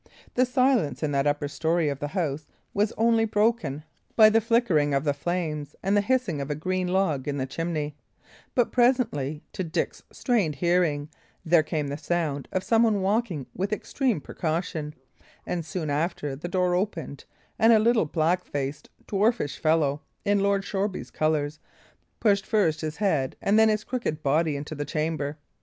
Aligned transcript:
The 0.33 0.47
silence, 0.47 1.03
in 1.03 1.11
that 1.11 1.27
upper 1.27 1.47
storey 1.47 1.87
of 1.87 1.99
the 1.99 2.07
house, 2.07 2.47
was 2.73 2.91
only 2.97 3.23
broken 3.23 3.83
by 4.15 4.31
the 4.31 4.41
flickering 4.41 4.95
of 4.95 5.03
the 5.03 5.13
flames 5.13 5.75
and 5.83 5.95
the 5.95 6.01
hissing 6.01 6.41
of 6.41 6.49
a 6.49 6.55
green 6.55 6.87
log 6.87 7.27
in 7.27 7.37
the 7.37 7.45
chimney; 7.45 7.95
but 8.55 8.71
presently, 8.71 9.43
to 9.53 9.63
Dick's 9.63 10.01
strained 10.11 10.55
hearing, 10.55 11.07
there 11.45 11.61
came 11.61 11.89
the 11.89 11.99
sound 11.99 12.47
of 12.51 12.63
some 12.63 12.81
one 12.81 13.03
walking 13.03 13.45
with 13.53 13.71
extreme 13.71 14.19
precaution; 14.19 14.95
and 15.45 15.63
soon 15.63 15.91
after 15.91 16.35
the 16.35 16.47
door 16.47 16.73
opened, 16.73 17.25
and 17.59 17.71
a 17.71 17.77
little 17.77 18.05
black 18.05 18.43
faced, 18.43 18.89
dwarfish 19.05 19.59
fellow, 19.59 20.01
in 20.25 20.39
Lord 20.39 20.63
Shoreby's 20.65 21.11
colours, 21.11 21.59
pushed 22.19 22.47
first 22.47 22.81
his 22.81 22.97
head, 22.97 23.35
and 23.39 23.59
then 23.59 23.69
his 23.69 23.83
crooked 23.83 24.23
body, 24.23 24.55
into 24.55 24.73
the 24.73 24.83
chamber. 24.83 25.37